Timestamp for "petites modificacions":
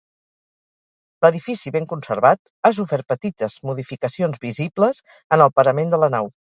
3.15-4.45